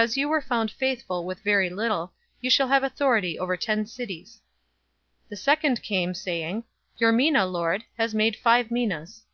[0.00, 4.40] Because you were found faithful with very little, you shall have authority over ten cities.'
[5.24, 6.64] 019:018 "The second came, saying,
[6.96, 9.26] 'Your mina, Lord, has made five minas.'